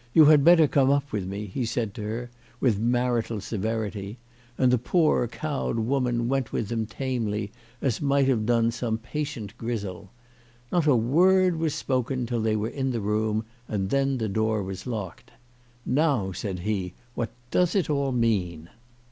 "You 0.14 0.26
had 0.26 0.44
better 0.44 0.68
come 0.68 0.90
up 0.90 1.10
with 1.10 1.26
me," 1.26 1.46
he 1.46 1.64
said 1.64 1.92
to 1.94 2.02
her 2.02 2.30
with 2.60 2.78
marital 2.78 3.40
severity, 3.40 4.16
and 4.56 4.70
the 4.72 4.78
poor 4.78 5.26
cowed 5.26 5.76
woman 5.80 6.28
went 6.28 6.52
with 6.52 6.70
him 6.70 6.86
tamely 6.86 7.50
as 7.80 8.00
might 8.00 8.28
have 8.28 8.46
done 8.46 8.70
some 8.70 8.96
patient 8.96 9.58
Grizel. 9.58 10.12
Not 10.70 10.86
a 10.86 10.94
word 10.94 11.56
was 11.56 11.74
spoken 11.74 12.26
till 12.26 12.40
they 12.42 12.54
were 12.54 12.68
in 12.68 12.92
the 12.92 13.00
room 13.00 13.44
and 13.66 13.90
the 13.90 14.28
door 14.28 14.62
was 14.62 14.86
locked." 14.86 15.32
Now," 15.84 16.30
said 16.30 16.60
he," 16.60 16.92
what 17.16 17.30
does 17.50 17.74
it 17.74 17.90
all 17.90 18.12
mean 18.12 18.68